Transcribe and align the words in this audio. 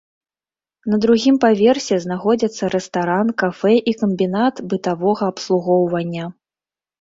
На 0.93 0.97
другім 1.03 1.35
паверсе 1.43 1.95
знаходзяцца 2.05 2.69
рэстаран, 2.75 3.27
кафэ 3.43 3.73
і 3.93 3.93
камбінат 4.01 4.63
бытавога 4.73 5.23
абслугоўвання. 5.35 6.25